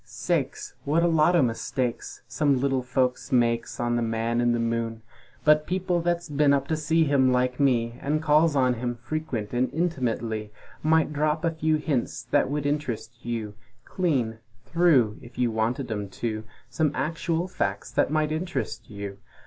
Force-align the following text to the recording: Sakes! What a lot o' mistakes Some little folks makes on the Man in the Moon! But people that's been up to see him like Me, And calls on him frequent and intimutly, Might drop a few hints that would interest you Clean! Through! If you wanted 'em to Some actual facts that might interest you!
Sakes! 0.03 0.73
What 0.83 1.03
a 1.03 1.07
lot 1.07 1.35
o' 1.35 1.43
mistakes 1.43 2.23
Some 2.27 2.59
little 2.59 2.81
folks 2.81 3.31
makes 3.31 3.79
on 3.79 3.97
the 3.97 4.01
Man 4.01 4.41
in 4.41 4.51
the 4.51 4.59
Moon! 4.59 5.03
But 5.45 5.67
people 5.67 6.01
that's 6.01 6.27
been 6.27 6.53
up 6.53 6.67
to 6.69 6.75
see 6.75 7.03
him 7.03 7.31
like 7.31 7.59
Me, 7.59 7.99
And 8.01 8.19
calls 8.19 8.55
on 8.55 8.73
him 8.73 8.95
frequent 8.95 9.53
and 9.53 9.71
intimutly, 9.71 10.49
Might 10.81 11.13
drop 11.13 11.45
a 11.45 11.51
few 11.51 11.75
hints 11.75 12.23
that 12.31 12.49
would 12.49 12.65
interest 12.65 13.23
you 13.23 13.53
Clean! 13.85 14.39
Through! 14.65 15.19
If 15.21 15.37
you 15.37 15.51
wanted 15.51 15.91
'em 15.91 16.09
to 16.09 16.45
Some 16.67 16.89
actual 16.95 17.47
facts 17.47 17.91
that 17.91 18.09
might 18.09 18.31
interest 18.31 18.89
you! 18.89 19.19